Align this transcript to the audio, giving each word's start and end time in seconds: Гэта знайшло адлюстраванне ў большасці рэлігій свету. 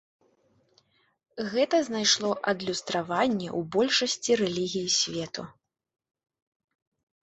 Гэта 1.51 1.75
знайшло 1.91 2.31
адлюстраванне 2.53 3.49
ў 3.59 3.71
большасці 3.79 4.31
рэлігій 4.45 4.87
свету. 4.99 5.43